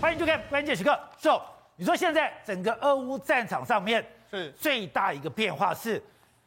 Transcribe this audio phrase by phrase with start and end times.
[0.00, 0.96] 欢迎收看关键时刻。
[1.18, 1.42] So，
[1.74, 6.00] 你说现在整个俄乌战场上面是最大一个变化是，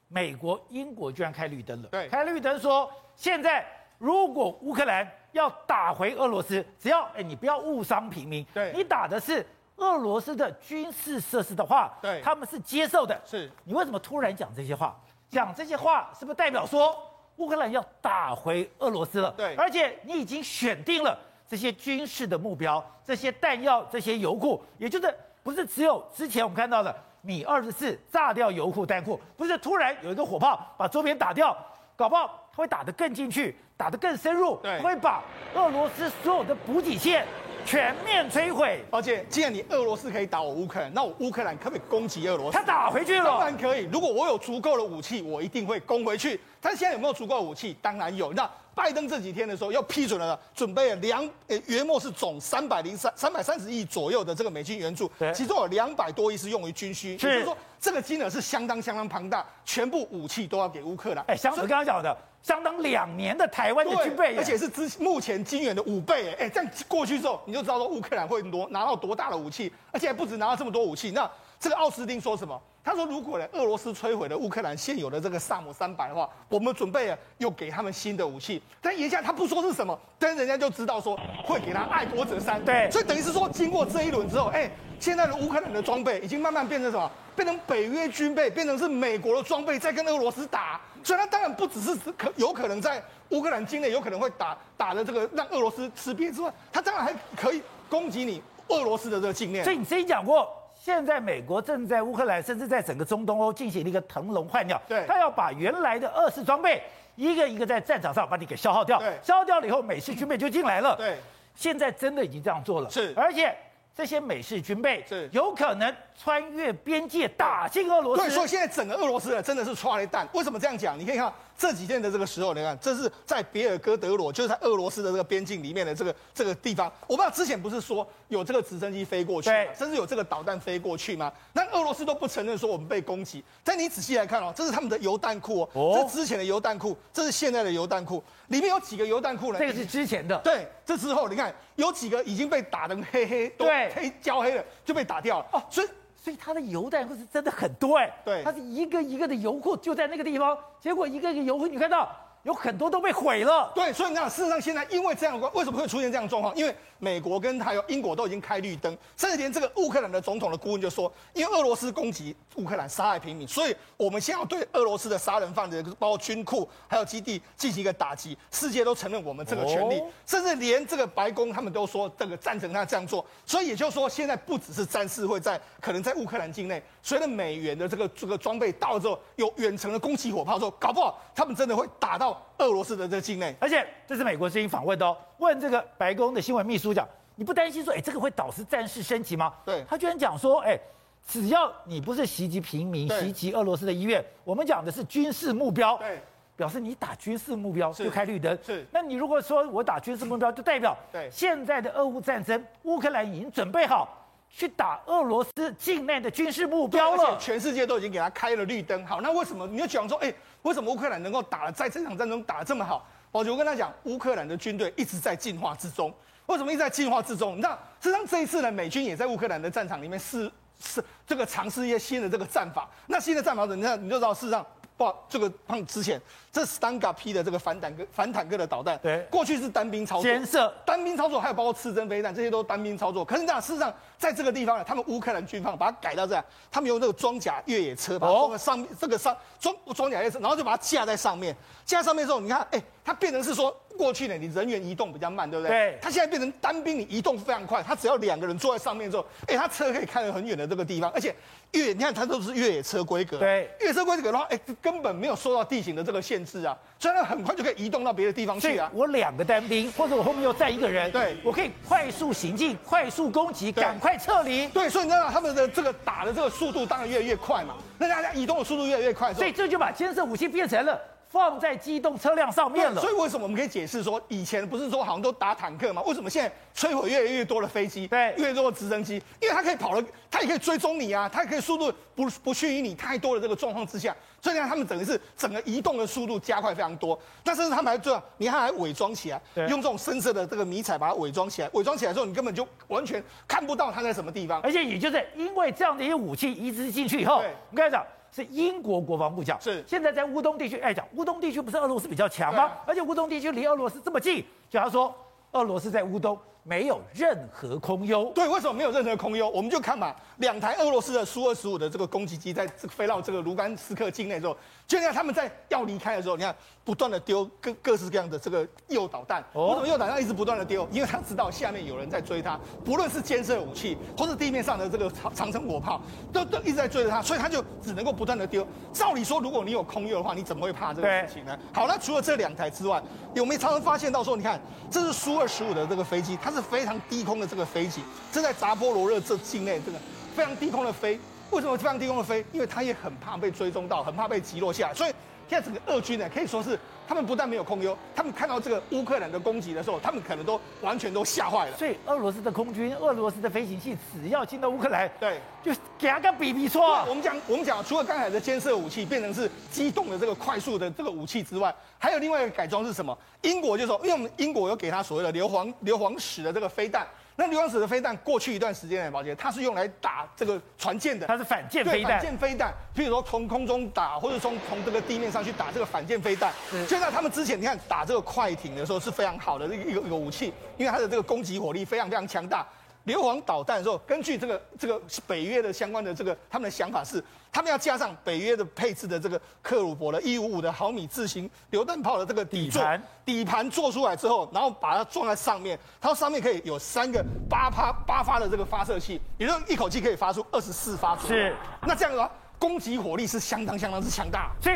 [0.08, 1.90] 美国、英国居然开绿灯了。
[1.90, 3.66] 对，开绿灯说，现在
[3.98, 9.46] 如果乌克兰要打回俄罗斯，只要哎你不要误伤平民，对，你打的是
[9.76, 13.20] 俄罗斯的军事设施的话，对，他们是接受的。
[13.26, 14.98] 是，你为什么突然讲这些话？
[15.30, 16.98] 讲这些话是不是代表说
[17.36, 19.30] 乌克兰要打回俄罗斯了？
[19.32, 21.20] 对，而且你已经选定了。
[21.52, 25.14] 这些军事的目标，这些弹药，这些油库，也就是
[25.44, 31.54] 不是只有之前我们看到的米二十四炸掉油库弹库，不是突然有一个火炮把周边打掉，
[31.98, 35.22] 搞不好会打得更进去，打得更深入，对，会把
[35.54, 37.28] 俄罗斯所有的补给线
[37.66, 38.84] 全面摧毁。
[38.92, 42.58] 而且既然你俄罗斯可以打我乌克兰，那我乌克兰可不可以攻击俄罗斯？
[42.58, 43.88] 他打回去了，当然可以。
[43.92, 46.40] 如果我有足够的武器，我一定会攻回去。
[46.60, 47.76] 但现在有没有足够的武器？
[47.82, 48.32] 当然有。
[48.34, 61.24] 那拜登这几天的时候又批准了，准备了两呃约莫是总三百零三三百三十亿左右的这个美金援助，其中有两百多亿是用于军需，也就是说这个金额是相当相当庞大，全部武器都要给乌克兰。
[61.28, 66.34] 哎，像我刚刚讲的，相当两年的台湾的军备，而且是之目前金元的五倍。
[66.34, 71.12] 哎，这样过去之后，你就知道说乌克兰会多拿到多大的武器，而且还不止拿到这么多武器。
[71.12, 71.30] 那
[71.62, 72.60] 这个奥斯汀说什么？
[72.84, 78.60] 他说：“如果呢，俄罗斯摧毁了乌克兰现有的这个萨姆三百的话，我们准备了又给他们新的武器。
[78.82, 82.60] 但言下他不说是什么，但人家就知道说会给他爱国者三。
[82.66, 87.12] 对，所以等于是说，经过这一轮之后，哎，现在的乌克兰的装备已经慢慢变成什么？
[87.36, 90.82] 变成北约军备，变成是美国的装备在跟俄罗斯打。
[91.04, 99.64] 所以他当然不只是可有可能在乌克兰境内有可能会打打的这个让俄罗斯吃瘪之外，他当然还可以攻击你俄罗斯的这个境内。
[99.64, 100.52] 所以你之前讲过。”
[100.84, 106.82] 现在美国正在乌克兰，甚至在整个中东欧进行了一个腾笼换鸟，对，他要把原来的俄式装备
[107.16, 111.18] 一个一个在战场上把你给消耗掉，对，消耗掉了以后，美式军备就进来了，对，
[111.54, 113.56] 现在真的已经这样做了，是，而且
[113.96, 115.30] 这些美式军备是。
[115.32, 120.98] 有可能穿越边界打进俄罗斯，对，所以现在整个俄罗斯呢真的是抓了一弹，为什么这样讲？
[120.98, 121.32] 你可以看。
[121.62, 126.92] 这几天的这个时候，你看，这是在别尔哥德罗，就是在俄罗斯的这个边境里面的这个这个地方。
[127.06, 131.32] 我不知道之前不是说有这个直升机飞过去，甚至有这个导弹飞过去吗？
[131.54, 133.44] 那俄罗斯都不承认说我们被攻击。
[133.64, 139.60] 但你仔细来看哦，这是他们的油弹库哦，这是之前的油弹库，这是现在的油弹库，里面有几个油弹库呢？
[139.60, 140.36] 这个是之前的。
[140.40, 145.88] 对，这之后你看有几个已经被打得黑黑，对，黑焦黑了就被打掉了哦，所以。
[146.22, 152.10] 所以它的油弹库是真的很多哎，对，它是一个一个的油库就在那个地方，结果一个一个油库你看到。
[152.44, 153.72] 有很多都被毁了。
[153.76, 156.56] 对，所以你看，事实上现在因为这样的关，为什么会出现这样的状况？
[156.56, 168.38] 因为美国跟还有英国都已经开绿灯，甚至连这个乌克兰的总统的顾问就说，因为俄罗斯攻击乌克兰，杀害平民，所以我们先要对俄罗斯的杀人犯的，包括军库还有基地进行一个打击。
[168.52, 173.26] 世界都承认我们这个权利，哦、甚至连这个白宫他们都说这个赞成他这样做。
[173.46, 182.31] 所以也就是说，现在不只是战事会在可能在乌克兰境内，随着美元的这个这个装备到了之后，有远程的攻击火炮之后，搞不好他们真的会打到。
[182.58, 189.54] 俄罗斯的这个境内，而且这是美国之音访问的哦，问这个白宫的新闻秘书讲，你不担心说，哎，这个会导致战事升级吗？
[189.66, 190.80] 对，他居然讲说，哎，
[191.28, 196.20] 只要你不是袭击平民、袭击俄罗斯的医院，我们讲的是军事目标，对，
[196.56, 198.86] 表示你打军事目标就开绿灯，是。
[198.92, 204.18] 那你如果说我打军事目标，就代表对现在的俄乌战争，乌克兰已经准备好。
[204.54, 209.08] 去打俄罗斯境内的军事目标了，全世界都已经给他开了绿灯。
[209.08, 210.34] 好，那为什么你就讲说，哎，
[210.64, 213.06] 为什么乌克兰能够打在这场战争打得这么好？
[213.32, 216.14] 我就跟他讲，乌克兰的军队一直在进化之中。
[216.48, 217.60] 为什么一直在进化之中？
[217.60, 217.70] 那
[218.02, 222.90] 实际上这一次呢，美军也在乌克兰的战场里面试试这个尝试一些新的这个战法。
[223.08, 224.66] 那新的战法，你看你就知道，事实上，
[225.02, 226.22] 哇，这个放之前。
[226.54, 233.24] 这是 Stanga P 的这个反坦克反坦克的导弹，对，过去是单兵操作，先射单兵操作，还有包括刺针飞弹，这些都是单兵操作。
[233.24, 245.70] 可是那事实上，在这个地方呢，他们乌克兰军方把它改到这样，他们用这个装甲越野车把它装在上面，这个上装装甲越野车，然后就把它架在上面，架在上面之后，你看，哎，它变成是说过去呢，你人员移动比较慢，对不对？
[245.70, 246.00] 对。
[246.02, 251.34] 它现在变成单兵，你移动非常快，它只要两个人坐在上面之后，哎，它车可以开得很远的这个地方，而且
[251.72, 257.22] 越，你看它都是越野车规格，对，越野车规格的话，哎，根本没有受到地形的这个限制啊，虽然。
[257.22, 258.90] 很快就可以移动到别的地方去啊！
[258.94, 264.68] 我两个单兵，或者我后面又站一个人，对，我可以快速行进、快速攻击、赶快撤离。
[264.70, 267.76] 对，所以你知道他们的这个打的这个速度当然越来越快嘛。
[268.00, 271.00] 那大家移动的速度越来越快，所以这就把监视武器变成了
[271.32, 273.00] 放在机动车辆上面了。
[273.00, 276.02] 所以为什么我们可以解释说，以前不是说好像都打坦克吗？
[276.02, 279.16] 为什么现在摧毁越来越多的飞机，对，越来越多的直升机？
[279.40, 287.18] 因为它可以跑了，它也可以追踪你啊，它也可以速度不不逊于你太多的这个状况之下，所以你看他们等于是整个移动的速度加快非常多。
[287.46, 294.60] 但是他们还这样，你看还伪装起来，用这种深色的这个迷彩把它伪装起来，伪装起来之后，你根本就完全看不到它在什么地方。
[294.62, 298.06] 而且也就是因为这样的一些武器移植进去以后，对我跟你讲。
[298.32, 302.72] 是英国国防部长，是现在在乌东地区，哎讲乌东地区不是俄罗斯比较强吗？
[302.88, 305.14] 而且乌东地区离俄罗斯这么近，假如说
[305.52, 308.26] 俄罗斯在乌东没有任何空优。
[308.32, 309.50] 对，为什么没有任何空优？
[309.50, 314.56] 我们就看嘛，两台俄罗斯的苏二十五的这个攻击机在飞到这个卢甘斯克境内之后，
[314.92, 316.54] 就你看他们在要离开的时候，你看
[316.84, 319.42] 不断的丢各各式各样的这个诱导弹。
[319.54, 320.86] 为什么诱导弹一直不断的丢？
[320.92, 326.02] 因为他知道下面有人在追他，不论是监射武器或是地面上的这个长长城火炮，
[326.34, 328.68] 都都一直在追着他，所以他就只能够不断的丢。
[328.92, 331.58] 照理说，如果你有空优的话，你怎么会怕这个事情呢？
[331.72, 333.02] 好，那除了这两台之外，
[333.34, 334.60] 有没有常常发现到说，你看
[334.90, 339.98] 这是苏二十五的这个飞机，它是非常低空的这个飞机，正在扎波罗热这境内，这个
[340.36, 341.18] 非常低空的飞。
[341.52, 342.44] 为什么非常低空的飞？
[342.52, 344.94] 因为它也很怕被追踪到，很怕被击落下来。
[344.94, 345.14] 所以
[345.48, 351.78] 现在整个俄军呢，可以说是他们不但没有空优，他们看到这个乌克兰的攻击的时候，他们可能都完全都吓坏了。
[351.78, 357.04] 所以俄罗斯的空军、俄罗斯的飞行器，只要进到乌克兰，对，就给他个比比错。
[357.10, 363.18] 我们讲，我们讲，除了刚才的监视武器变成是机动的这个快速的这个武器之外，还有另外一个改装是什么？
[363.42, 367.06] 英国就说，因为我们英国有给他所谓的硫磺硫磺石的这个飞弹。
[367.36, 372.12] 那硫磺石的飞弹过去一段时间来，宝杰，它是用来打这个船舰的，它是反舰飞弹。
[372.12, 376.52] 反舰飞弹，譬如说从空中打，或者从从这个地面上去打这个反舰飞弹。
[376.88, 382.68] 就在他们之前你看打这个快艇的时候是非常好的一个一个武器，因为它的这个攻击火力非常非常强大。
[383.04, 401.18] 硫磺导弹的时候，根据这个这个北约的相关的这个他们的想法是，他们要加上北约的配置的这个克鲁伯的一五五的毫米自行榴弹炮的这个底座，底盘底盘做出来之后，然后把它装在上面，它上面可以有三个八发八发的这个发射器，也就是一口气可以发出二十四发。
[401.18, 404.52] 是，那这样的话，攻击火力是相当相当之强大。
[404.62, 404.72] 所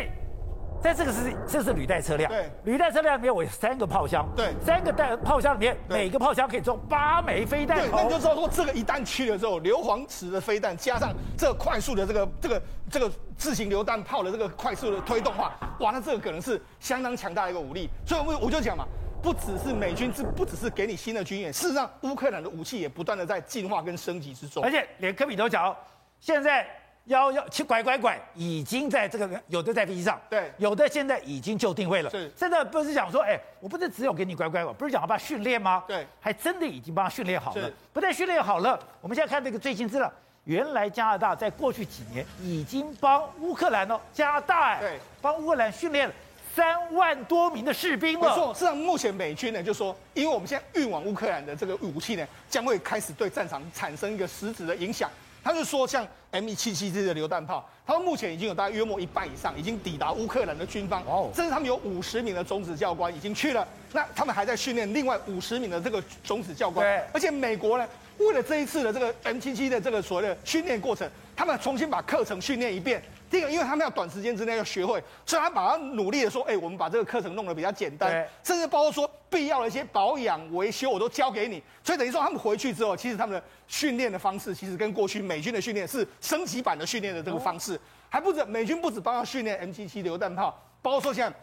[0.90, 0.94] 以。
[0.94, 12.62] 在这个是这是履带车辆，对，履带车辆里面我有三个炮箱，对，三个弹炮箱里面每个炮箱可以装八枚飞弹，对，那你就知道说这个一旦去了之后，硫磺池的飞弹加上这快速的这个这个
[12.92, 17.90] 这个自行榴弹炮的这个快速的推动化，哇，那这个可能是相当强大的一个武力。
[18.06, 18.86] 所以我我就讲嘛，
[19.24, 25.76] 不只是美军，这不只是给你新的军演，事实上乌克兰的武器也不断的在进化跟升级之中，而且连科比都讲，
[26.20, 26.68] 现在。
[27.06, 32.10] 幺幺七拐拐拐已经在这个有的在飞机上，对，有的现在已经就定位了。
[32.10, 35.84] 是，现在不是讲说，哎，我不是只有给你拐拐拐，不是讲要把它训练吗？
[35.88, 37.62] 对，还真的已经帮他训练好了。
[37.62, 40.12] 是，不但训练好了，我们现在看这个最新资料，
[40.46, 46.14] 原来加拿大在过去几年已经帮乌克兰哦，加拿大哎，对，帮乌克兰训练了
[46.56, 48.30] 三万多名的士兵了。
[48.30, 55.08] 没错，事实上目前美军呢就说，因为我们现在运往乌克兰的这个武器呢，将会开始对战场产生一个实质的影响。
[55.46, 73.04] 他是说，像 M 一七七这些的榴弹炮，他们目前已经有大概约莫一半以上已经抵达乌克兰的军方，哦，甚至他们有五十名的种子教官已经去了，那他们还在训练另外五十名的这个种子教官，对，而且美国呢，为了这一次的这个 M 七七的这个所谓的训练过程，他们重新把课程训练一遍。
[73.30, 81.62] 第一个，因为他们要短时间之内要学会，所以他把他努力的说，哎、欸，我们把这个课程弄得比较简单，甚至包括说必要的一些保养维修，我都交给你。
[81.84, 87.78] 所以等于说他们回去之后，其实他们的训练的方式，其实跟过去美军的训练是升级版的训练的这个方式，
[88.10, 91.34] 还不止美军不止帮他训练 M77 榴弹炮，包括说像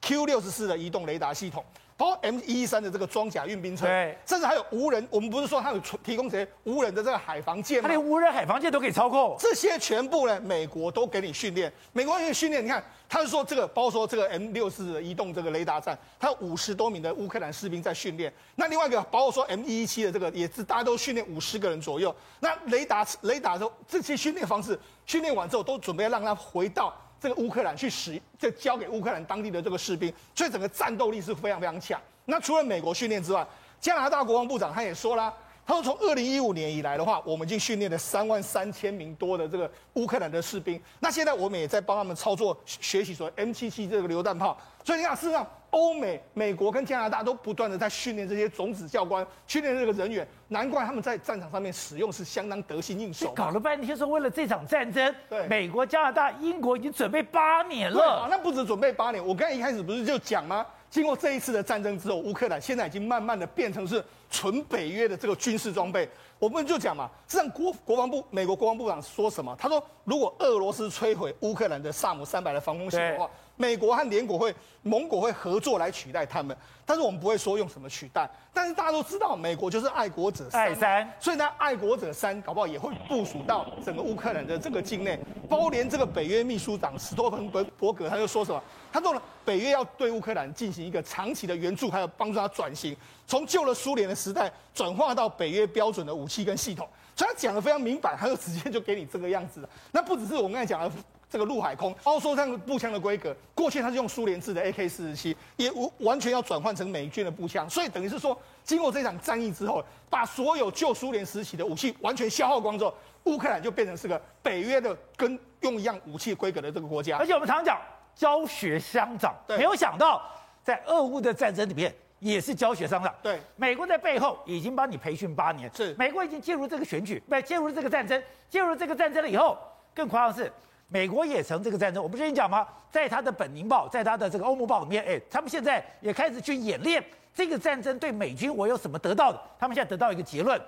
[0.00, 1.64] Q 六十四的移动雷达系统。
[1.96, 5.06] 包括 M 一一三的这个装甲运兵车，对，甚至还有无人。
[5.10, 7.88] 我们不是说它有提供这些无人的这个海防舰吗？
[7.88, 9.34] 它连无人海防舰都可以操控。
[9.38, 11.72] 这些全部呢，美国都给你训练。
[11.94, 18.30] 美国给你训练，你看，他是说这个，包括说这个 M 六四的移动这个雷达站，它有五十多名的乌克兰士兵在训练。
[18.56, 22.14] 那另外一个，包括说 M 一一七的这个，也是大家都训练五十个人左右。
[22.40, 26.94] 那雷达雷达的这些训练方式，训练完之后都准备让他回到。
[27.26, 32.00] 这个乌克兰去使，这交给乌克兰当地的这个士兵，所以整个战斗力是非常非常强。
[32.26, 33.44] 那除了美国训练之外，
[33.80, 35.34] 加拿大国防部长他也说啦，
[35.66, 40.80] 他说从二零一五年以来的话，我们已经训练了三万三千名多的这个乌克兰的士兵。
[41.00, 44.56] 那现在我们也在帮他们操作学习说 M 七七这个榴弹炮。
[44.84, 45.44] 所以你看，事实上。
[45.76, 53.30] 欧美、美国跟加拿大都不断的在训练这些种子教官，训练这个人员，难怪他们在战场上面使用是相当得心应手。
[53.34, 58.22] 搞了半天说为了这场战争，对，美国、加拿大、英国已经准备八年了。
[58.22, 60.64] 啊，那不止准备八年，我刚才一开始不是就讲吗？
[60.88, 66.08] 经过这一次的战争之后，乌克兰现在已经慢慢的变成是纯北约的这个军事装备。
[66.38, 69.54] 我们就讲嘛，这让国国防部、美国国防部长说什么？
[69.58, 73.30] 他说，如果俄罗斯摧毁乌克兰的萨姆三百的防空系统的话。
[73.56, 78.28] 美国和联国会、盟国会合作来取代他们，但是我们不会说用什么取代。
[78.52, 92.96] 但是大家都知道，美国就是爱国者三，三，所以呢，爱国者三搞不好也会部署到整个乌克兰的这个境内，包括连这个北约秘书长斯托芬伯伯格他就说什么，他说了，北约要对乌克兰进行一个长期的援助，还有帮助他转型，
[93.26, 96.88] 从旧的苏联的时代转化到北约标准的武器跟系统。
[97.14, 99.68] 所以他讲的非常明白，他就直接就给你这个样子了。
[99.90, 100.90] 那不只是我们刚才讲的
[101.28, 107.68] 这个陆海空，包括说这样的步枪的规格，过去他是用苏联制的 AK 四十七，也完全要转换成美军的步枪。
[107.68, 117.16] 所以等于是说，经过这场战役之后，把所有旧苏联时期的武器完全消耗光之后，乌克兰就变成是个北约的跟用一样武器规格的这个国家。
[117.18, 117.80] 而且我们常讲
[118.14, 120.22] 教学相长，没有想到
[120.62, 121.94] 在俄乌的战争里面。
[122.18, 129.58] 也是教学商长，对，美国在背后已经帮你培训八年，是美国已经介入这个选举，不，介入了这个战争，介入这个战争了以后，
[129.94, 130.50] 更夸张的是，
[130.88, 132.02] 美国也曾这个战争。
[132.02, 132.66] 我不是跟你讲吗？
[132.90, 139.40] 在他的本宁报，在他的这个欧盟报里面，哎，他们现在也开始去演练这个战争对美军我有什么得到的？
[139.58, 140.60] 他们现在得到一个结论，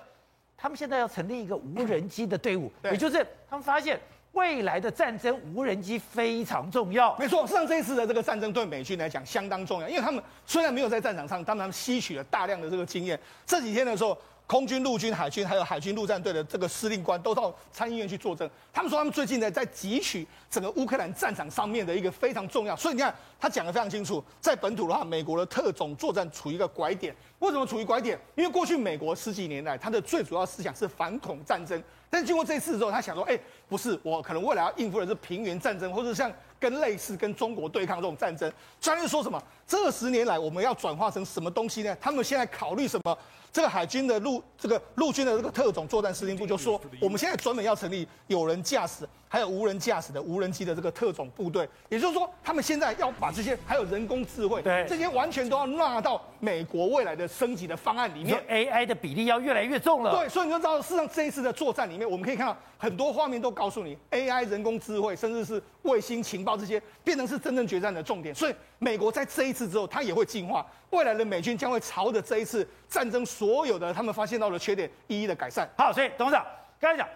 [0.57, 3.99] 他们现在要成立一个无人机的队伍，也就是他们发现。
[4.33, 7.17] 未来的战争，无人机非常重要。
[7.17, 13.19] 没错，实际上这一次的这个战争对美军来讲相当重要，因为他们虽然没有在战场上，但他们吸取了大量的这个经验。
[13.43, 14.15] 这几天的时候，
[14.49, 18.49] 空军、陆军、海军还有海军陆战队的这个司令官都到参议院去作证。
[18.73, 22.75] 他们说，他们最近呢在汲取整个乌克兰战场上面的一个非常重要。
[22.75, 27.15] 所以你看，他讲得非常清楚，在本土的话，美国的特种作战处于一个拐点。
[27.37, 28.19] 为什么处于拐点？
[28.33, 31.79] 因为过去美国十几年来，它的最主要思想是反恐战争。
[32.09, 38.51] 但是经过这次之后，他想说，哎，不是，我可能未来要应付的是平原战争，或者像跟类似跟中国对抗这种战争。
[38.81, 39.41] 专家说什么？
[39.67, 41.97] 这十年来我们要转化成什么东西呢？
[42.01, 43.17] 他们现在考虑什么？
[43.51, 51.69] 这个海军的陆这个陆军的这个特种作战司令部就说，我们现在专门要成立有人驾驶还有无人驾驶的无人机的这个特种部队。
[51.87, 58.43] 也就是说，他们现在要把这些还有人工智慧，对这些完全都要纳到美国未来的升级的方案里面。
[58.49, 60.11] AI 的比例要越来越重了。
[60.17, 68.33] 对，所以你就知道，事实上这一次的作战里面，我们可以看到很多画面都告诉你，AI 人工智慧，甚至是卫星情报这些，变成是真正决战的重点。
[68.33, 75.69] 所以美国在这一次之后，它也会进化，未来的美军将会朝着这一次战争所有的他们发现到的缺点一一的改善。
[75.77, 76.43] 好，所以董事长
[76.79, 77.07] 刚才讲，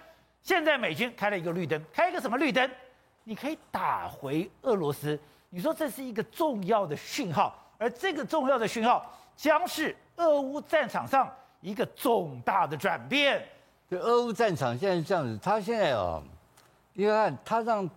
[0.44, 2.70] 现在美军开了一个绿灯，开一个什么绿灯？
[3.24, 5.18] 你可以打回俄罗斯。
[5.50, 13.42] 你说这是一个重要的讯号，而这个重要的讯号将是俄乌战场上一个重大的转变。
[13.88, 16.22] 对，俄乌战场现在是这样子，他现在啊，
[16.92, 17.90] 你看他让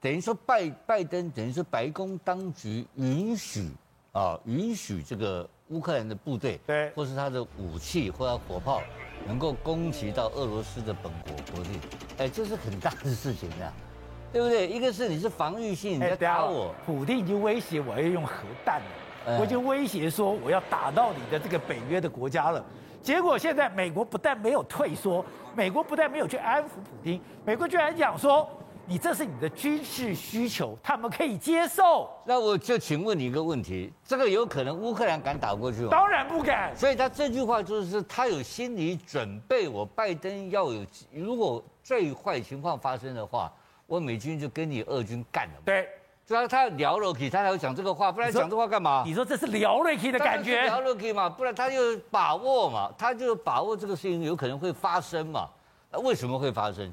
[0.00, 3.70] 等于说拜拜登等于说白宫当局允许
[4.12, 8.82] 啊允许这个乌克兰的部队对，或是他的武器或者火炮
[9.26, 11.80] 能够攻击到俄罗斯的本国国力，
[12.18, 13.72] 哎，这是很大的事情啊，
[14.32, 14.68] 对不对？
[14.68, 18.32] 一个是你是防御性，你在打我，普丁已经威胁我要用核
[18.64, 22.64] 弹了，我已经威胁说我要打到你的这个北约的国家了。
[23.02, 25.24] 结果现在美国不但没有退缩，
[25.54, 28.46] 美国不但没有去安抚普丁，美国居然讲说，
[28.90, 32.10] 你这是你的军事需求，他们可以接受。
[32.24, 35.88] 那我就请问你一个问题：这个有可能乌克兰敢打过去吗？
[35.92, 36.76] 当然不敢。
[36.76, 43.52] 所以他这句话就是他有心理准备，我拜登要有，如果最坏情况发生的话，
[43.86, 45.54] 我美军就跟你俄军干了。
[45.64, 45.88] 对。
[46.26, 49.04] 主要他聊了 k 他才会讲这个话，不然讲这话干嘛？
[49.06, 50.62] 你说这是聊了 k 的感觉？
[50.62, 55.48] 聊了 k 嘛，不然他就把握嘛，他就把握这个事情有可能会发生嘛。
[55.92, 56.92] 那为什么会发生？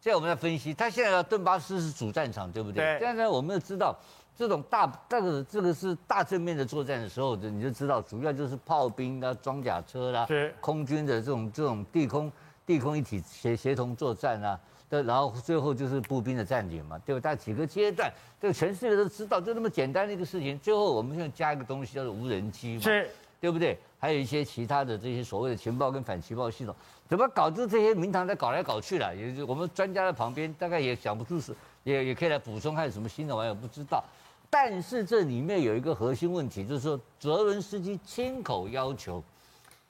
[0.00, 2.98] 现在我们在分析，他现在要顿巴斯是主战场，对不对？
[2.98, 3.06] 对。
[3.06, 3.94] 现在我们要知道，
[4.34, 12.32] 这种大这个这个是大正面的作战的时候，你就知道主要就是炮兵啊、装甲车啦、是空军的这种这种地空
[12.64, 14.58] 地空一体协协同作战啊。
[14.88, 17.20] 对，然后最后就是步兵的占领嘛，对吧？
[17.20, 20.58] 大几个阶段，这个全世界都知道，就那么简单的一个事情。
[20.58, 23.78] 最后我们现在加一个东西叫做无人机嘛，是，对不对？
[24.00, 26.74] 还有一些其他的这些所谓的情报跟反情报系统，
[27.10, 27.50] 怎么搞？
[27.50, 34.02] 就这些名堂在搞来搞去了，也就我们专家在旁边大概也想不出是，也也可以来补充，还有什么新的玩意儿不知道。
[34.48, 39.22] 但是这里面有一个核心问题，就是说泽伦斯基亲口要求，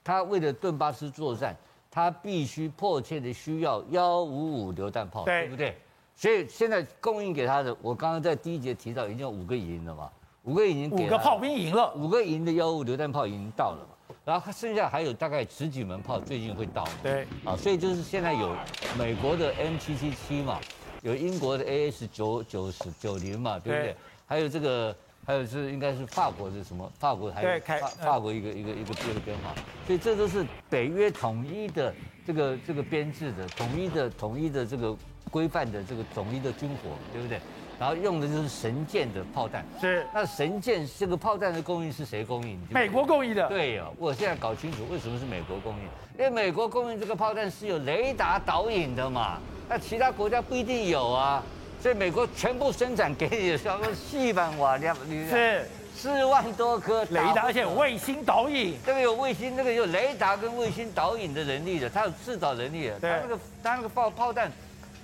[0.03, 1.55] 他为了顿巴斯作战。
[1.93, 5.75] 他必须迫切的需要幺五五榴弹炮，对不对？
[6.15, 10.09] 所以现在供应给他的，我刚刚在第一节提到，已经有五个营了嘛，
[10.43, 18.55] 五个已经，五个炮兵营了，五个营的幺五五榴弹炮已经到了嘛，然后剩下还有大概十几门炮最近会到，对，啊，所以就是现在有
[18.97, 20.59] 美国的 M 七七七嘛，
[21.01, 23.95] 有英国的 AS 九九十九零嘛，对不对？
[24.25, 24.95] 还有这个。
[25.23, 26.91] 还有是应该是法国的什么？
[26.97, 29.53] 法国还有法法国一个一个一个一个编号，
[29.85, 31.93] 所以这都是北约统一的
[32.25, 34.97] 这个这个编制的统一的统一的这个
[35.29, 37.39] 规范的这个统一的军火，对不对？
[37.81, 39.65] 然后用的就是神剑的炮弹。
[39.81, 42.55] 是，那神剑这个炮弹的供应是谁供应？
[42.69, 43.47] 美国供应的。
[43.47, 45.83] 对哦，我现在搞清楚为什么是美国供应，
[46.15, 51.41] 因为美国供应这个炮弹是有雷达导引的嘛，那其他国家不一定有啊，
[51.81, 54.95] 所以美国全部生产给你的，叫做细板瓦量，
[55.27, 55.65] 是。
[55.93, 62.99] 四万多颗雷达，而且卫星导引，这个有卫星，这个有雷达跟卫星导引的能力的，它有制导能力的。
[62.99, 64.51] 它那个它那个炮炮弹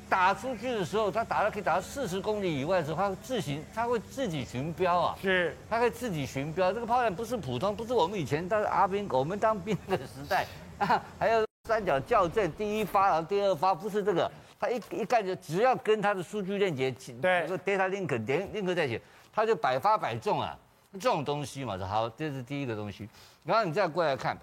[0.09, 5.17] 打出去的时候，它打到可以打到四十公里以外的时候，它会自行，它会自己寻标啊。
[5.21, 6.71] 是，它可以自己寻标。
[6.71, 10.45] 这个炮弹不是普通，不是我们以前当阿兵，我们当兵的时代
[10.77, 16.89] 啊， 还有三角校正，第一发然后第二发，不是这个，它一一干就只要跟它的数据链接，
[17.21, 19.01] 对，这个 data link 连 link 在一起，
[19.33, 20.57] 它就百发百中啊。
[20.93, 23.07] 这种东西嘛，好，这是第一个东西。
[23.43, 24.35] 然后你再过来看，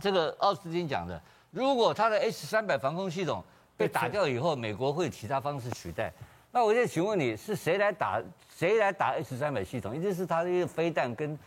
[0.00, 3.44] 这个奥斯汀讲的，如果他的 S 三百防空系统
[3.82, 6.12] 被打掉以后，美国会有其他方式取代。
[6.50, 8.22] 那我现在请问你，是谁来打？
[8.54, 9.96] 谁来打 H 三百系统？
[9.96, 11.38] 一定是它的一个飞弹跟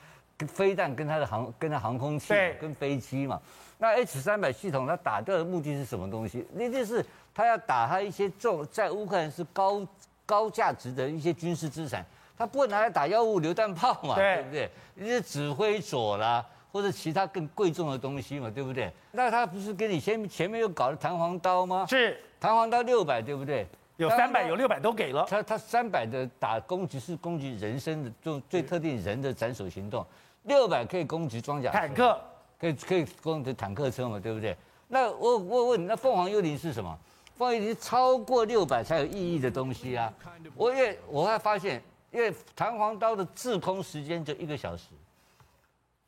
[0.48, 3.40] 飞弹跟它的航跟它航空器跟飞机嘛？
[3.78, 6.46] 那 H 三百系统它打掉的目的是什么东西？
[6.56, 9.88] 一定是他要打他一些重在乌克兰是高
[10.26, 12.06] 高价值的一些军事资产。
[12.38, 14.70] 他不会拿来打药物、榴弹炮嘛，对，对不对？
[14.98, 18.92] 一些指挥所啦，或者其他更贵重的东西嘛，对不对？
[19.12, 21.86] 那他不是跟你前前面又搞了弹簧刀吗？
[21.88, 23.68] 是，弹簧刀六百，对不对？
[23.98, 25.26] 有三百，有六百都给了。
[25.30, 30.06] 他他三百的打攻击是攻击人身的，就最特定人的斩首行动，
[30.44, 32.20] 六百可以攻击装甲坦克，
[32.60, 34.56] 可以可以攻击坦克车嘛，对不对？
[34.88, 36.98] 那我我问你，那凤凰幽灵是什么？
[37.38, 40.14] 凤凰幽灵超过六百才有意义的东西啊！
[40.56, 41.82] 我也我还发现。
[42.12, 44.86] 因为弹簧刀的滞空时间就一个小时，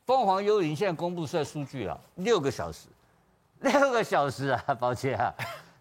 [0.06, 2.88] 凤凰幽灵现在公布出来数据了，六个小时，
[3.60, 5.34] 六个小时啊，抱歉啊，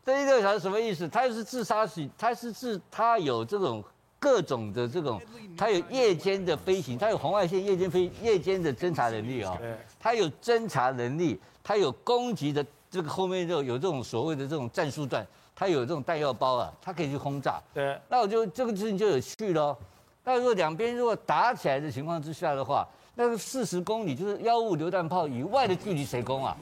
[0.07, 1.05] 这六个小是什么意思？
[1.09, 3.83] 它是自杀型，它是自它有这种
[4.17, 5.21] 各种的这种，
[5.57, 9.57] 它有夜间的飞行，它有红外线夜间飞夜间的侦查能力啊，
[9.99, 17.61] 它有侦查能力，它有攻击的这个后面就有这种所谓的这种战术段，它有这种弹药包啊，它可以去轰炸。
[17.73, 19.75] 对，那我就这个事情就有趣喽。
[20.23, 26.55] 那如果两边如果打起来的情况之下的话，那个四十公里就是幺五榴弹炮以外的距离谁攻啊？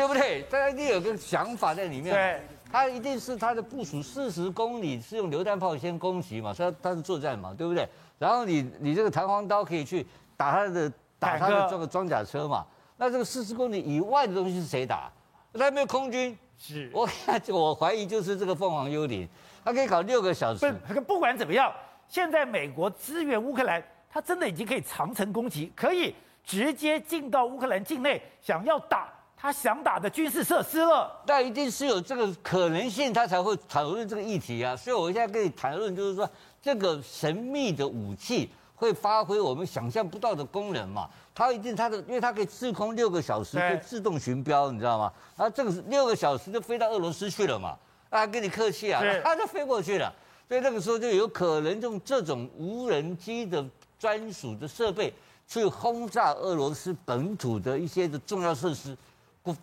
[0.00, 0.42] 对不对？
[0.50, 2.14] 大家一定有个想法在里面。
[2.14, 2.40] 对，
[2.70, 7.88] 他一定是他的部署四十公里是用榴弹炮先攻击嘛，所以他是作战嘛，对不对？
[8.18, 12.66] 然后你你这个弹簧刀可以去打他的打他的这个装甲车嘛？
[12.96, 15.10] 那这个四十公里以外的东西是谁打？
[15.54, 16.36] 他没有空军。
[16.58, 16.90] 是。
[16.92, 17.08] 我
[17.48, 19.28] 我怀疑就是这个凤凰幽灵，
[19.64, 20.70] 他可以搞六个小时。
[20.72, 21.72] 不，不管怎么样。
[22.08, 26.12] 现在美国支援乌克兰，他真的已经可以长程攻击，可以
[26.44, 29.08] 直接进到乌克兰境内，想要打
[29.40, 31.10] 他想打的军事设施了。
[31.26, 34.76] 那一定是有这个可能性，他才会讨论这个议题啊。
[34.76, 36.28] 所以我现在跟你谈论，就是说
[36.60, 41.08] 这个神秘的武器会发挥我们想象不到的功能嘛。
[41.34, 45.10] 它一定它的，因为它可以滞空六个小时，可以自动寻标，你知道吗？
[45.36, 47.74] 然后这个是六个小时就飞到俄罗斯去了嘛。
[48.10, 50.12] 啊，跟你客气啊， 它就飞过去了。
[50.48, 53.64] 所以那个时候就有可能用这种无人机的
[53.98, 55.14] 专属的设备
[55.46, 59.09] 去轰炸俄罗斯本土的一些的重要设施、或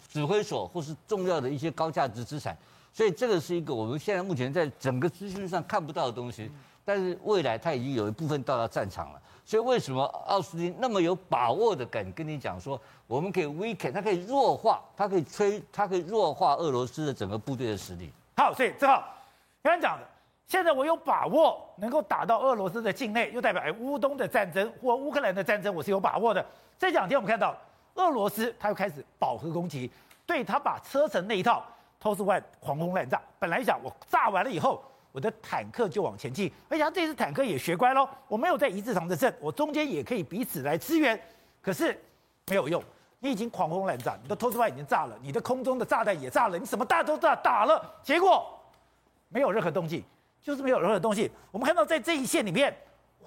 [0.07, 2.57] 指挥所或是重要的一些高价值资产。
[2.93, 6.51] 所以这个是一个我们现在目前在整个资讯上看不到的东西，
[6.83, 9.21] 但是未来它已经有一部分到达战场了。
[9.45, 18.11] 所以为什么奥斯汀那么有把握的敢跟你讲说，我们可以 weaken，它可以弱化，它可以摧，它可以弱化俄罗斯的整个部队的实力。
[18.35, 19.15] 好，所以正好
[19.61, 20.05] 刚刚讲的。
[20.47, 26.45] 现在我有把握能够打到俄罗斯的境内，又代表哎，乌东的战争或乌克兰的战争，我是有把握的。
[26.79, 27.53] 这两天我们看到
[27.97, 29.91] 俄罗斯他又开始饱和攻击，
[30.25, 31.63] 对他把车臣那一套
[32.01, 33.21] TOS One 狂轰滥炸。
[33.37, 41.19] 本来想我炸完了以后，我的坦克就往前进，而且他这次坦克也学乖喽，我没有在一字长的阵，我中间也可以彼此来支援。
[41.61, 41.99] 可是
[42.47, 42.83] 没有用，
[43.19, 48.47] 你已经狂轰滥炸，你的 TOS One 已经炸了，你的空中的炸弹也炸了，你什么大都炸打了，结果
[49.29, 50.03] 没有任何动静。
[50.39, 51.29] 就是没有任何东西。
[51.51, 52.73] 我们看到在这一线里面，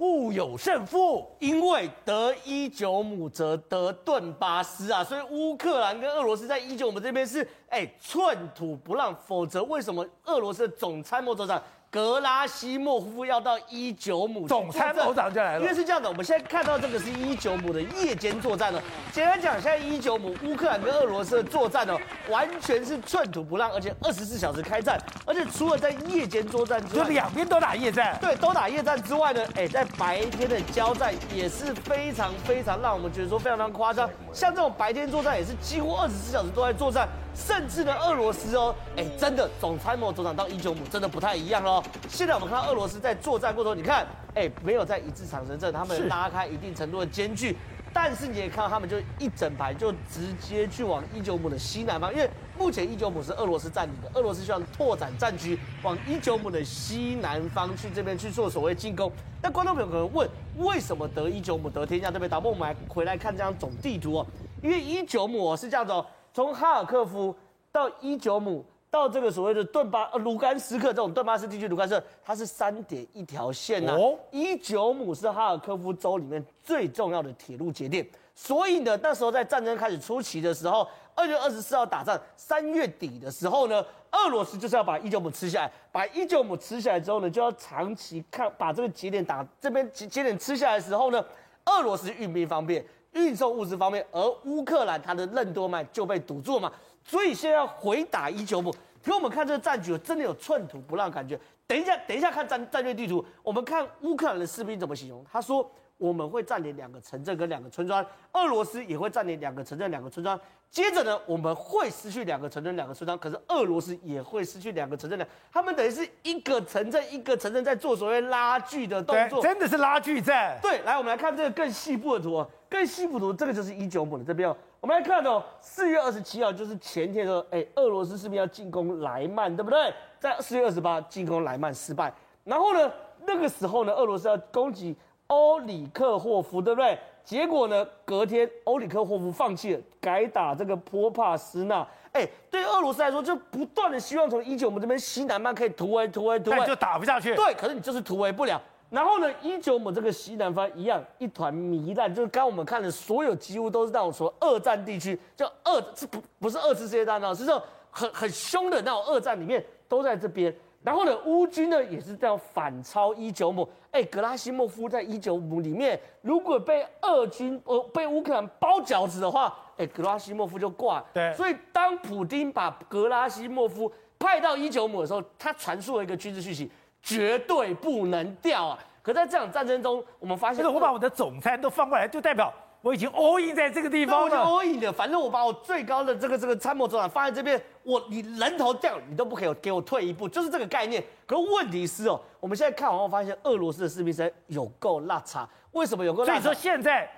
[0.00, 11.62] 互有胜负，因为得伊九姆则得顿巴斯啊，所以乌克兰跟俄罗斯在伊久姆这边是哎寸土不让，否则为什么俄罗斯的总参谋长？
[11.90, 15.60] 格拉西莫夫要到伊久姆，总参谋长就来了。
[15.60, 18.80] 因为是这样的，我们现在看到这个是伊久姆的夜间作战呢。
[19.12, 21.98] 简单讲，现在伊久姆乌克兰跟俄罗斯的作战呢，
[22.28, 25.00] 完全是寸土不让，而且二十四小时开战。
[25.26, 28.16] 而且除了在夜间作战之外，就两边都打夜战。
[28.20, 34.08] 对，都打夜战之外呢，哎，在白天的交战也是非常非常让我们觉得说非常非常夸张。
[34.32, 37.08] 像这种白天作战也是几乎二十四小时都在作战。
[37.32, 41.79] 甚至呢，俄罗斯哦，哎，真的总参谋总长到伊久姆真的不太一样喽。
[42.08, 47.56] 现在我们看到俄罗斯在作战过程中，你看，哎，没有在一字长城阵，他们拉开一定程度的间距。
[47.92, 59.10] 但是你也看到他们就一整排就直接去往伊久姆的西南方，因为目前伊久姆是俄罗斯占领的，俄罗斯希望拓展战区往伊久姆的西南方去这边去做所谓进攻。
[59.42, 62.12] 那观众朋友可能问，为什么得伊久姆得天下？
[62.12, 62.28] 对不对？
[62.28, 64.26] 打不，我们来回来看这张总地图哦，
[64.62, 67.34] 因为伊久姆是这样子哦，从哈尔科夫
[67.72, 68.64] 到伊久姆。
[68.90, 73.96] 到这个所谓的顿巴呃卢甘斯克这种顿巴斯地区，卢甘斯克它是三点一条线呐、啊。
[73.96, 91.24] 哦，伊久姆是哈尔科夫州里面最重要的铁路节点，所以呢，那时候在战争开始初期的时候，二月二十四号打仗，三月底的时候呢，俄罗斯就是要把伊久姆吃下来，把伊久姆吃下来之后呢，就要长期看把这个节点打这边节节点吃下来的时候呢，
[91.66, 96.72] 俄罗斯运兵方便，运送物资方面，而乌克兰它的任督脉就被堵住了嘛。
[97.04, 101.38] 所以现在要回打伊久姆，给我们看这个战局，真的有寸土不让感觉。
[101.66, 105.24] 等一下，等一下看战战略地图，我们看乌克兰的士兵怎么形容。
[105.30, 110.38] 他说我们会占领两个城镇跟两个村庄，俄罗斯也会占领两个城镇两个村庄。
[110.70, 120.58] 接着呢，我们会失去两个城镇两个村庄，可是俄罗斯也会失去两个城镇两，他们等于是一个城镇一个城镇在做所谓拉锯的动作，真的是拉锯战。
[120.62, 124.56] 对，来我们来看这个更细部的图，更细部图，这个就是伊久姆的这边哦。
[124.80, 129.92] 我们来看哦，四月二十七号就是前天的时候，哎，俄罗斯士兵要进攻莱曼，对不对？
[130.18, 132.10] 在四月二十八进攻莱曼失败，
[132.44, 132.90] 然后呢，
[133.26, 136.98] 那个时候呢，俄罗斯要攻击欧里克霍夫，对不对？
[137.22, 141.86] 结果呢，隔天欧里克霍夫放弃了，改打这个波帕斯纳。
[142.12, 147.34] 哎，对俄罗斯来说，就不断的希望从一九我们这边西南曼可以突围、突围、突围，但就打不下去。
[147.36, 148.60] 对，可是你就是突围不了。
[148.90, 160.54] 然后呢，伊久姆这个西南方一样一团糜烂，就是刚刚我们看的所有几乎都是那种说二战地区，就二是不不是二次世界大战，是这种很很凶的那种二战里面都在这边。
[160.82, 163.68] 然后呢，乌军呢也是这样反超伊久姆。
[163.92, 171.04] 哎，格拉西莫夫在伊久姆里面，如果被俄军呃被乌克兰包饺子的话，哎，格拉西莫夫就挂。
[171.12, 176.70] 对，所以当普丁把格拉西莫夫派到伊久姆的时候，他传输了一个军事讯息。
[177.02, 178.78] 绝对不能掉啊！
[179.02, 184.36] 可在这场战争中，我们发现，我把我的总参都放过来，就代表我已经 all in 在这个地方了。
[184.44, 191.02] all in 的，反正我把我最高的这个这个参谋总长放在这边，我你人头掉，你都不可以给我退一步，就是这个概念。
[191.26, 195.48] 可是问题是哦，我们现在看完后发现，俄罗斯的士兵生有够拉差。
[195.72, 196.24] 为什么有够？
[196.24, 197.08] 所以说现在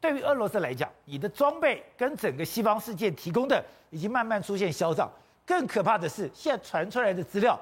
[0.00, 5.10] 对于俄罗斯来讲，你的装备跟整个西方世界提供的已经慢慢出现消长。
[5.46, 7.58] 更可怕的是，现在传出来的资料。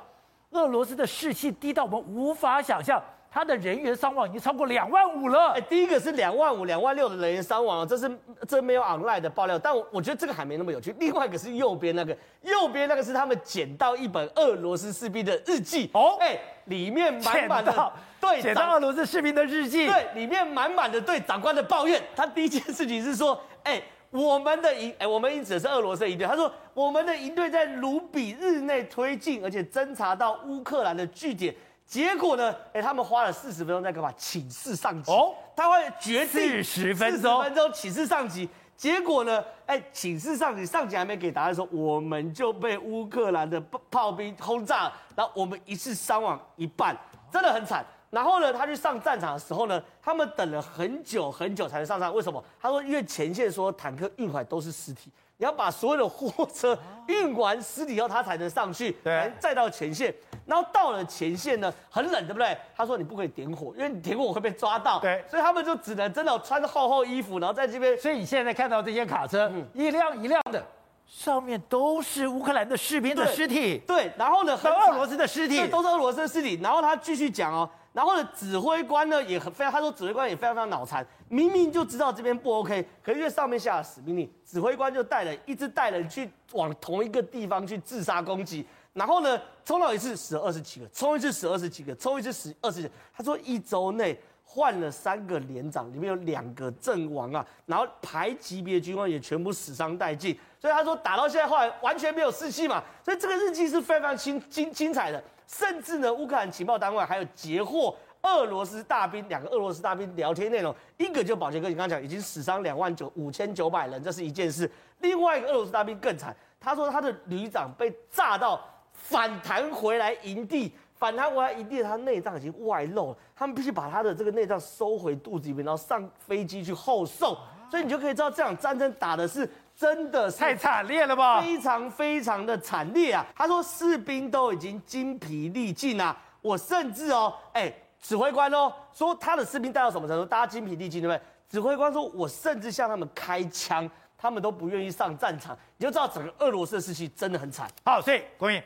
[0.51, 5.53] 俄罗斯的士气低到我们无法想象，他的人员伤亡已经超过两万五了。
[5.53, 8.11] 哎，第一个是两万五、两万六的人员伤亡，这是
[8.49, 10.95] 这没有 online 的爆料，但我我觉得这个还没那么有趣。
[10.99, 22.03] 另外一个是右边那个，右边那个是他们捡到一本俄罗斯士兵的日记哦，哎，里面满满的对，捡到俄罗斯士兵的日记，对，里面满满的对长官的抱怨。
[22.17, 23.83] 他第一件事情是说，哎。
[24.11, 26.27] 我们的营，哎，我们营指的是俄罗斯营队。
[26.27, 31.55] 他说，我们的营队在卢比日内推进，而且侦查到乌克兰的据点。
[31.87, 34.13] 结果呢，哎，他们花了四十分钟在干嘛？
[34.17, 35.11] 请示上级。
[35.11, 38.49] 哦，他会决定四十分钟，四十分钟请示上级。
[38.77, 46.97] 结果呢，哎，请示上级，上级还没给答案的时候我们就被乌克兰的炮兵轰炸，然后我们一次伤亡一半，
[47.33, 47.85] 真的很惨。
[48.11, 52.15] 然后呢，他去上战场的时候呢，他们等了很久很久才能上场。
[52.15, 52.43] 为什么？
[52.61, 60.15] 他说，因为前线说坦克运回来都是尸体，你要把所有的货车运完尸体以后，他才能上去，对，再到前线。
[60.47, 62.57] 然后到了前线呢，很冷，对不对？
[62.75, 64.99] 他说你不可以点火，因为你点火会被抓到。
[65.01, 67.99] 对，所以他们就只能真的穿着厚厚衣服，然后在这边。
[67.99, 70.67] 所以你现在看到这些卡车，嗯、一辆一辆的，
[71.07, 73.77] 上面都是乌克兰的士兵的尸体。
[73.87, 76.59] 对，对，然后呢，和俄罗斯的尸体，都是俄罗斯的尸体。
[76.63, 77.69] 然后他继续讲哦。
[77.99, 88.65] 然后呢，指挥官呢也很非常，他说指挥官也非常非常脑残，明明就知道这边不 OK，可是因为上面下了死命令，指挥官就带人一直带人去往同一个地方去自杀攻击。
[88.93, 92.95] 然后呢，冲到一次死了二十几个，冲一次死二十几个，冲一次死二十几个。
[93.13, 100.39] 他说一周内换了三个连长，里面有两个阵亡啊，然后排级别军官也全部死伤殆尽。
[100.61, 105.21] 所以他说打到现在后来完全没有士气嘛，所以这个日记是非常精精精彩的。
[105.49, 114.71] 甚至呢，乌克兰情报单位还有截获俄罗斯大兵两个俄罗斯大兵聊天内容，一个就保杰哥，你刚刚讲已经死伤两万九五千九百人，这是一件事。
[115.01, 118.61] 另外一个俄罗斯大兵更惨，他说他的旅长被炸到
[118.93, 127.35] 反弹回来营地，反弹回来营地，他内脏已经外露了，他们必须把他的这个内脏收回肚子里面，然后上飞机去后送。
[127.71, 129.49] 所以你就可以知道这场战争打的是。
[129.79, 131.41] 真的是太惨烈了吧？
[131.41, 133.25] 非常非常的惨烈啊！
[133.37, 140.27] 他说士兵都已经精疲力尽啊，我甚至哦，哎，指挥官哦，说他的士兵带到什么程度？
[140.27, 141.23] 大家精疲力尽，对不对？
[141.49, 145.57] 指挥官说，我甚至向他们开枪，他们都不愿意上战场。
[145.77, 147.71] 你就知道整个俄罗斯的士气真的很惨。
[147.85, 148.61] 好，所以国民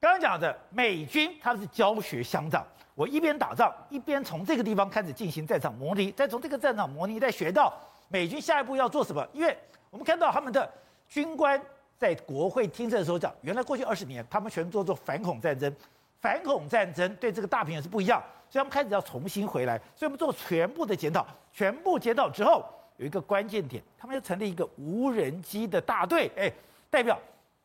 [0.00, 7.74] 刚刚讲的美军，他是教学相长，我一边打仗，一边从这个地方开始进行战场模拟，再从这个战场模拟再学到
[8.06, 9.58] 美军下一步要做什么，因为。
[9.96, 10.70] 我们看到他们的
[11.08, 11.58] 军官
[11.96, 15.74] 在国会听证的时候讲，原来过去二十年他们全做做反恐战争，
[16.20, 22.62] 反恐战争对这个大平原是不一样，所以他们开始要重新回来，所以我们做全部的检讨，全部检讨之后
[22.98, 26.52] 有一个关键点，他们要成立一个无人机的大队，哎，
[26.90, 27.18] 代表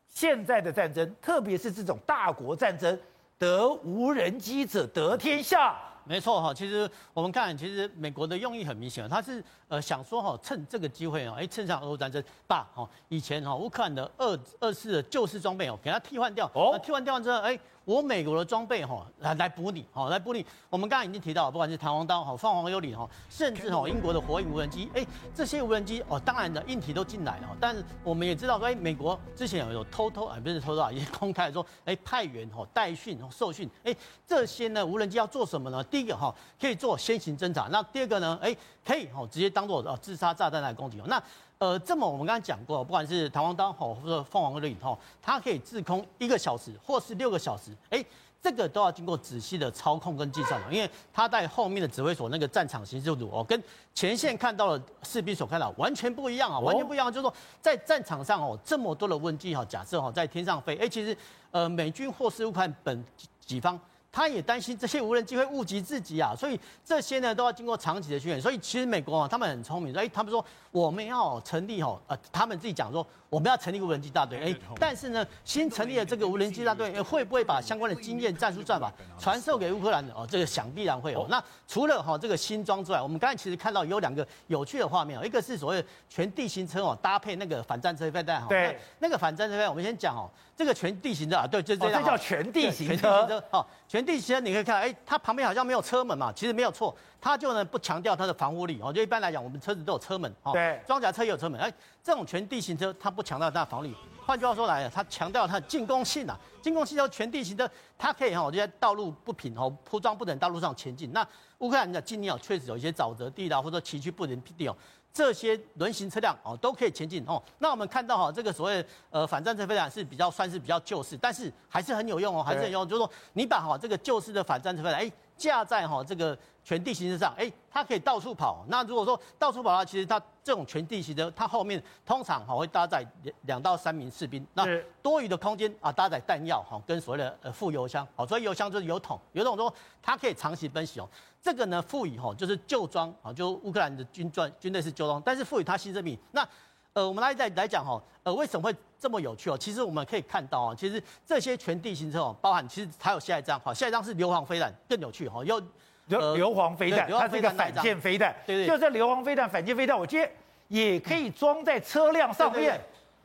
[0.08, 2.98] 现在的战争，特别是这种大国战争，
[3.36, 5.78] 得无人机者得天下。
[6.04, 17.58] 没错哈，其实我们看，其实美国的用意很明显，他是呃想说哈，趁这个机会哦，哎，趁上俄乌战争，把哈以前哈乌克兰的二二式的旧式装备哦，给它替换掉，哦，替换掉完之后，哎。
[17.84, 20.44] 我美国的装备哈来来补你，好来补你。
[20.70, 27.56] 我们刚刚已经提到，不管是弹簧刀哈、凤凰幽灵哈，甚至哈英国的火影无人机，哎，这些无人机哦，当然的硬体都进来了。
[27.60, 33.94] 但是我们也知道说，哎，美国之前有有偷偷啊，不是偷偷啊，也公开说，哎，派员哈带训、受训，哎，
[34.26, 35.82] 这些呢无人机要做什么呢？
[35.84, 41.02] 第一个哈可以做先行侦察，那第二个呢，哎，可以哈直接当做呃自杀炸弹来攻击。
[41.06, 41.22] 那
[41.62, 48.04] 呃，这么我们刚刚讲过，不管是弹簧刀吼，或者凤凰幽灵吼，它可以滞空一个小时，或是六个小时，哎，
[48.42, 53.62] 这个都要经过仔细的操控跟计算的，因为它在后面的指挥所那个战场行驶度哦，跟
[53.94, 61.16] 前线看到的士兵所看到完全不一样啊，完全不一样，就是说在战场上哦，这么多的无人机哈，假设哈在天上飞，哎，其实
[61.52, 63.04] 呃美军或是乌克兰本
[63.46, 63.78] 己方。
[64.12, 68.38] 他也担心这些无人机会误击自己啊，所以这些呢都要经过长期的训练。
[68.38, 80.12] 所以其实美国啊，他们很聪明，哎，他们说我们要成立哦，呃，他们自己讲说我们要成立无人机大队，哎，但是呢，新成立的这个无人机大队会不会把相关的经验、战术、战法传授给乌克兰的？
[80.12, 81.26] 哦，这个想必然会哦。
[81.30, 90.28] 那除了哈这个新装之外，我们刚才其实看到有两个有趣的画面哦，一个是所谓全地形车哦，搭配那个反战车飞弹哈，对，那个反战车飞弹，我们先讲哦。
[90.62, 92.96] 这个全地形的啊，对，就这样，这叫全地形车。
[92.96, 98.92] 全地形车，哦，全地形车你可以看，哎，它旁边好像没有车门嘛，其实没有错，它就呢不强调它的防护力哦。
[98.92, 103.92] 就一般来讲，我们车子都有车门，哦，对，装甲车也有车门，哎，这种全地形车它不强调它的防护力，
[104.24, 111.12] 换句话说来，它强调它的进攻性啊，进攻性叫全地形车，它可以哈，就在道路不平哦，铺装不等道路上前进。
[111.12, 111.26] 那
[111.58, 114.76] 乌克兰的境内哦，确实有一些沼泽地啦，或者崎岖不平地哦。
[115.12, 117.42] 这些轮型车辆哦都可以前进哦。
[117.58, 122.88] 那我们看到哈，这个所谓呃反战车飞弹是比较算是比较旧式，但是还是很有用哦，还是很有用。
[122.88, 128.64] 就是说你把哈这个旧式的反战车飞弹哎架在哈这个全地形车上，哎它可以到处跑。
[128.68, 134.64] 那如果说到处跑的话，其实它这种全地形的它后面通常哈会搭载两两到三名士兵，那
[135.02, 141.08] 多余的空间啊搭载弹药哈跟所谓的呃副油箱，好，所以油箱就是油桶，油桶说它可以长期奔袭哦。
[141.42, 146.16] 这个呢，赋予哈就是旧装啊，就乌克兰的军装军队是旧装，但是赋予它新生命。
[146.30, 146.46] 那
[146.92, 149.58] 呃，我们来再来讲哈，呃，为什么会这么有趣哦？
[149.58, 155.58] 其实我们可以看到啊，其实这些全地形车哦，包含其实还有下一张哈，下一张是硫磺飞弹，更有趣哈，有
[156.06, 160.30] 硫硫磺飞弹，它是一个反舰飞弹，对对，就这硫磺飞弹、反舰飞弹，我觉得
[160.68, 162.80] 也可以装在车辆上面。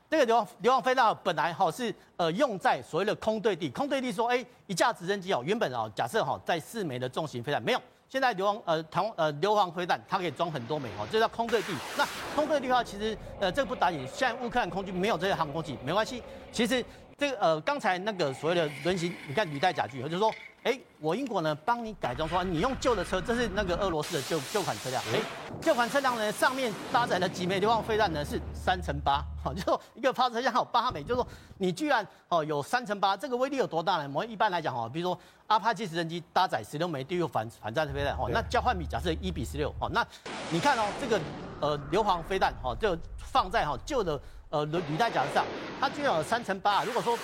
[0.09, 7.81] 这个硫磺硫磺飞弹本来哈是呃用在所谓的空对地，空对地说哎一架直升机哦，原本哦假设哈在四枚的重型飞弹没有。
[8.09, 11.73] 现在硫磺呃弹呃硫磺飞弹，它可以装很多枚哦，这叫空对地。
[11.97, 16.23] 那空对地的话，其实呃这个不打紧，现在乌克兰空军没有这些航空器，没关系。
[16.51, 16.83] 其实
[17.17, 20.33] 这个呃刚才那个所谓的轮型，你看履带甲具，就是说。
[20.67, 25.01] 哎，我英国呢帮你改装，说你用旧的车，这是那个俄罗斯的旧旧款车辆。
[25.13, 25.19] 哎，
[25.61, 28.25] 旧款车辆呢上面搭载了几枚硫磺飞弹呢？
[28.25, 31.25] 是三乘八，好，就说一个炮车像有八枚，就是说
[31.57, 34.11] 你居然哦有三乘八，这个威力有多大呢？
[34.13, 40.05] 我们一般来讲哈，比如说阿帕奇直升机搭载十六枚地狱反反战飞弹，哦，那交换比假设一比十六，哦，那
[40.49, 41.17] 你看哦这个
[41.61, 45.45] 呃硫磺飞弹，哦，就放在哈旧的呃履履带甲上，
[45.79, 47.17] 它居然有三乘八，如果说。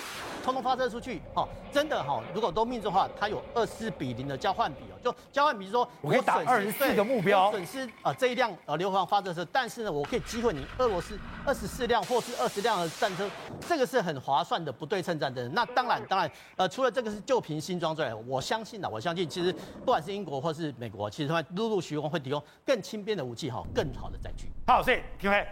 [0.43, 13.29] 通通发射出去，哦，真的哈，如果都命中的话，它有二四比零的交换比哦，就交换比如说我可以打二十四个目标，损失啊这一辆呃硫磺发射车，但是呢，我可以击毁你俄罗斯二十四辆或是二十辆的战车，
[13.62, 15.49] 这个是很划算的不对称战争。
[15.53, 24.49] 那当然当然，呃，除了这个是旧瓶新装之外，我相信啊，我相信其实不管是英国或是美国，其实他们陆陆续续会提供更轻便的武器哈，更好的载具。
[24.67, 25.47] 好，所以各位，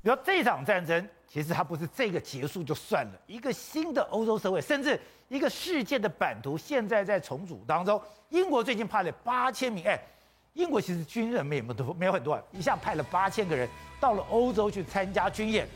[0.00, 1.06] 你说这场战争。
[1.32, 7.98] 其实它不是这个结束就算了，一个新的欧洲社会，甚至一个世界的版图，现在在重组当中。
[8.28, 9.98] 英国最近派了八千名，哎，
[10.52, 13.66] 英国其实军人没有多，没有很多，一下派了八千个人
[13.98, 15.66] 到了欧洲去参加军演。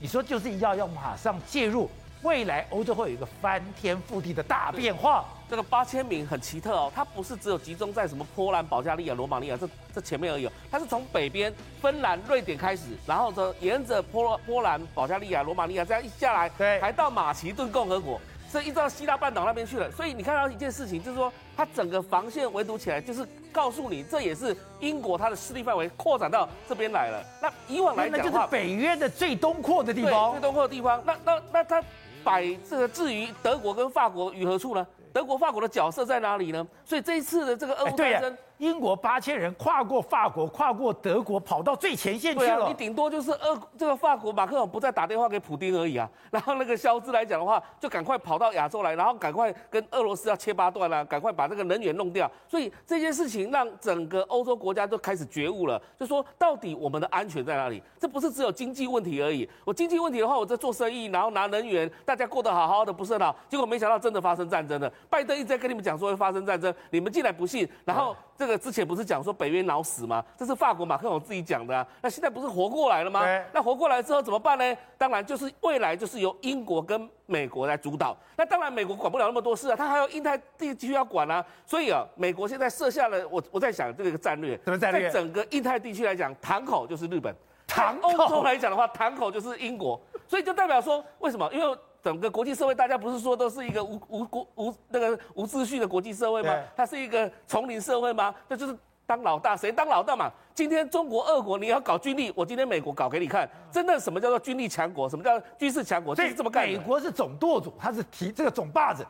[0.00, 1.88] 你说就是要要马上介入，
[2.24, 5.24] 未来欧洲会有一个翻天覆地的大变化。
[5.48, 19.92] 这个八千名很奇特哦，它不是只有集中在什么波兰、保加利亚、罗马尼亚这这前面而已，它是从北边芬兰、瑞典开始，然后呢沿着波波兰、保加利亚、罗马尼亚这样一下来，对，还到马其顿共和国，所以一直到希腊半岛那边去了。
[19.92, 27.22] 所以你看到一件事情，就是说它整个防线围堵起来，就是告诉你这也是英国它的势力范围扩展到这边来了。
[27.42, 31.00] 那以往来讲的话，那就是北约的最东扩的地方，最东扩的地方。
[31.04, 31.82] 那那那它
[32.24, 34.84] 摆这个至于德国跟法国于何处呢？
[35.12, 36.66] 德国、法国的角色在哪里呢？
[36.84, 38.36] 所以这一次的这个俄乌战争。
[38.64, 42.64] 英国八千人跨过法国，跨过德国，跑到最前线去了。
[42.64, 46.08] 啊、你顶多就是俄这个法国马克龙不再打电话给普丁而已啊。
[46.32, 52.30] 然后那个肖兹来讲的话，就赶快跑到亚洲来，然后赶快跟俄罗斯要切八段了，赶快把这个能源弄掉。
[52.48, 57.82] 所以这件事情让整个欧洲国家都开始觉悟了，就说到底我们的安全在哪里？
[58.00, 59.46] 这不是只有经济问题而已。
[59.66, 63.36] 我经济问题的话，我在做生意，然后拿能源，大家过得好好的，不是很好。
[63.50, 64.90] 结果没想到真的发生战争了。
[65.10, 68.16] 拜登一直在跟你们讲说会发生战争，你们竟然不信，然后。
[68.36, 70.24] 这个之前不是讲说北约脑死吗？
[70.36, 71.86] 这是法国马克龙自己讲的啊。
[72.00, 73.22] 那现在不是活过来了吗？
[73.52, 74.76] 那活过来之后怎么办呢？
[74.98, 78.16] 当然就是未来就是由英国跟美国来主导。
[78.36, 81.44] 那当然美国管不了那么多事啊，他还有印太地区要管啊。
[81.66, 85.10] 所以啊，美国现在设下了我我在想这个战略，什么战略？
[85.10, 87.32] 在整个印太地区来讲，堂口就是日本；
[87.66, 90.00] 堂欧洲来讲的话，堂口就是英国。
[90.26, 91.48] 所以就代表说，为什么？
[91.52, 91.78] 因为。
[92.04, 96.54] 整个国际社会，大家不是说都是一个无无国无那个无秩序的国际社会吗？
[96.76, 98.34] 它是一个丛林社会吗？
[98.46, 100.30] 那就是当老大，谁当老大嘛？
[100.54, 105.08] 今天中国、俄国你要搞军力，我今天美国搞给你看，真的什么叫做军力强国？
[105.08, 106.14] 什么叫军事强国？
[106.14, 106.68] 这是这么干。
[106.68, 109.02] 美国是总舵主，他是提这个总把子。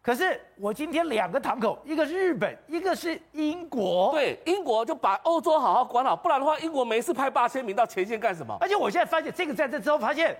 [0.00, 4.10] 可是我今天两个堂口，一个是日本，一个是英国。
[4.12, 8.56] 对，英国就把欧洲好好管好，不然的话，英国没事派八千名到前线干什么？
[8.58, 10.34] 而且我现在发现这个战争之后，发现。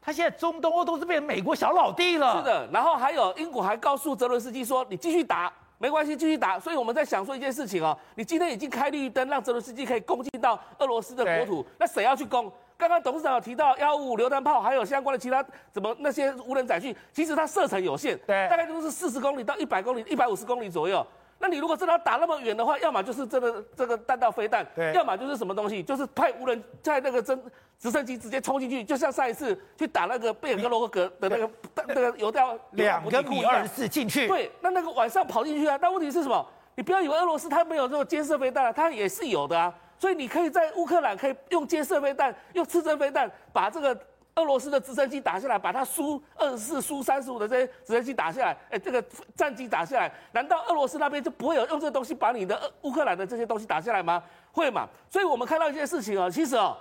[0.00, 2.38] 他现在中东欧都是变成美国小老弟了。
[2.38, 12.50] 是的，然后还有英国还告诉泽伦斯基说：“你继续打，没关系，继续打。”所以我们在想说一件事情哦，你今天已经开绿灯，让泽伦斯基可以攻进到俄罗斯的国土，那谁要去攻？
[12.78, 21.06] 刚刚董事长有提到幺五五榴弹炮，还有相关的其他怎么那些无人载具，其实它射程有限，对，大概都是四十公里到一百公里、一百五十公里左右。
[21.42, 27.42] 那你如果真的要打那么远的话，要么就是这个这个弹道飞弹，对，要么就是什么东西，就是派无人在那个真
[27.78, 31.50] 直升机直接冲进去，就像上一次去打那个贝尔格罗格的那个
[31.88, 36.46] 那个油掉两个米二十四进去，对，那那个晚上跑进去啊，但问题是什么？
[36.74, 43.98] 你不要以为俄罗斯它没有这种监射飞弹，它也是有的啊，所以你可以在乌克兰可以用监射飞弹、用刺针飞弹把这个。
[44.40, 49.04] 俄罗斯的直升机打下来，把它苏二十四、苏三十五的这些直升机打下来，哎，这个
[49.36, 54.22] 战机打下来，难道俄罗斯那边就不会有用这个东西把你的乌克兰的这些东西打下来吗？
[54.52, 54.88] 会嘛？
[55.08, 56.76] 所以我们看到一件事情啊，其实啊，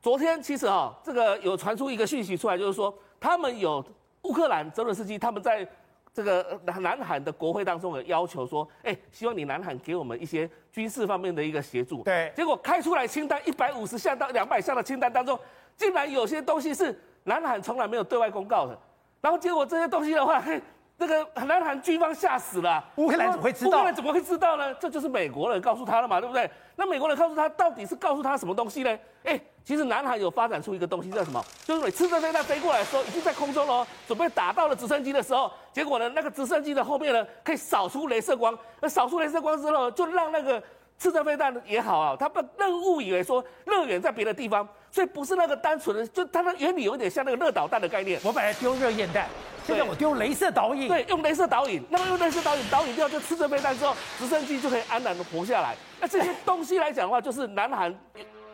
[0.00, 3.84] 昨天其实啊，这个有传出一个讯息出来，就是说他们有
[4.22, 5.66] 乌克兰泽伦斯基他们在
[6.12, 12.02] 这个南韩的国会当中有要求说，哎，希望你南韩给我们一些军事方面的一个协助。
[12.02, 15.38] 对，结果开出来清单一百五十项到两百项的清单当中。
[15.78, 18.76] 竟然有些东西是南韩从来没有对外公告的，
[19.20, 20.60] 然后结果这些东西的话，嘿，
[20.98, 22.84] 这个南韩军方吓死了。
[22.96, 23.70] 乌克兰怎么会知道？
[23.70, 24.74] 乌克兰怎么会知道呢？
[24.74, 26.50] 这就是美国人告诉他了嘛，对不对？
[26.74, 28.98] 那美国人告诉他，到底是告诉他什么东西呢？
[29.22, 31.40] 哎，其实南韩有发展出一个东西叫什么？
[31.64, 40.60] 就是你刺针飞弹飞过来的时候，已经在空中了，准备打到了直升机的时候，结果呢，那个直升机的后面呢，可以扫出镭射光，那扫出镭射光之后，就让那个。
[41.00, 48.18] 刺针飞弹也好啊，他们任误以为说乐园在别的地方，所以不是那个单纯的，就它的原理有点像那个热导弹的概念。
[48.24, 49.28] 我本来丢热焰弹，
[49.66, 50.88] 现在我丢镭射导引。
[50.88, 55.76] 对，用镭射导引，那么用镭射导引导引掉就吃着飞弹之后，直升机就可以安然的活下来。
[56.00, 57.94] 那这些东西来讲的话，就是南韩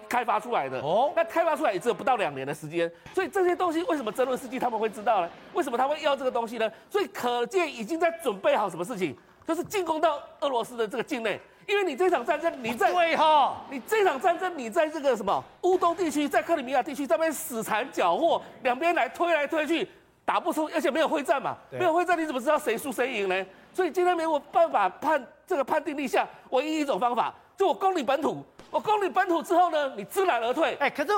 [0.09, 0.81] 开发出来的。
[0.81, 5.31] 哦，那开发出来也只有不到两年的时间，所以这些东西为什么泽伦斯基他们会知道呢？
[5.53, 6.70] 为什么他会要这个东西呢？
[6.90, 9.16] 所以可见已经在准备好什么事情，
[9.47, 11.40] 就是进攻到俄罗斯的这个境内。
[11.66, 19.88] 因为你这场战争，你在对哈，你这场战争，你在这个什么乌东地区，在克里米亚地区这边死缠搅和，两边来推来推去，
[20.24, 23.46] 打不出，而且没有会战嘛，没有会战，你怎么知道谁输谁赢呢？
[23.72, 30.74] 所以今天没有办法判这个判定立下，唯一一种方法，就我攻你本土，我攻你本土之后呢，你知难而退。
[30.77, 31.12] 哎，可是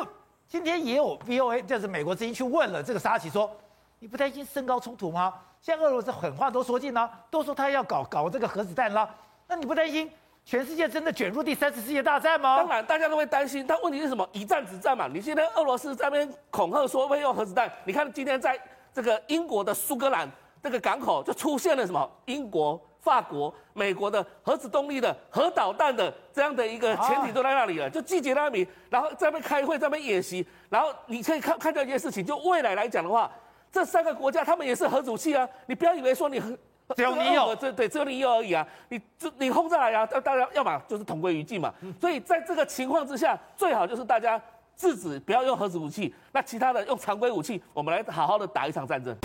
[0.48, 3.50] 今天也有 VOA，就是美国之音去问了这个沙奇说，
[3.98, 5.34] 你不担心升高冲突吗？
[5.60, 9.12] 现在俄罗斯狠话都说尽了，都说他要搞搞这个核子弹了，
[9.48, 10.08] 那你不担心？
[10.46, 12.58] 全世界真的卷入第三次世界大战吗？
[12.58, 13.66] 当然，大家都会担心。
[13.66, 14.26] 但问题是什么？
[14.32, 15.08] 一战止战嘛。
[15.12, 17.68] 你现在俄罗斯在那边恐吓说会用核子弹。
[17.84, 18.56] 你看今天在
[18.94, 20.30] 这个英国的苏格兰
[20.62, 22.08] 这个港口就出现了什么？
[22.26, 33.28] 英国、法国、美国的核子动力的、核导弹的这样的一个潜艇都在那里了，就集结那里，然后在那边开会，在那边演习，然后你可以看看到一件事情，就未来来讲的话，
[33.72, 36.40] 这三个国家他们也是核武器啊，你不要以为说你
[36.94, 44.40] 只有你 有，这对只有你有而已啊，你这你轰炸来啊，大家要么就是同归于尽嘛，所以在这个情况之下，最好就是大家
[44.76, 49.16] 制止不要用核子武器，那其他的用常规武器，我们来好好的打一场战争。